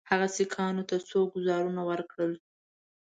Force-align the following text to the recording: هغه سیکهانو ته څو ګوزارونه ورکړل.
هغه 0.09 0.27
سیکهانو 0.35 0.83
ته 0.89 0.95
څو 1.09 1.19
ګوزارونه 1.33 1.81
ورکړل. 1.89 2.33